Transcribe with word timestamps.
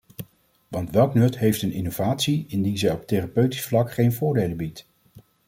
Want 0.67 0.89
welk 0.91 1.13
nut 1.13 1.37
heeft 1.37 1.61
een 1.61 1.71
innovatie 1.71 2.45
indien 2.47 2.77
zij 2.77 2.91
op 2.91 3.07
therapeutisch 3.07 3.65
vlak 3.65 3.91
geen 3.91 4.13
voordelen 4.13 4.57
biedt? 4.57 4.87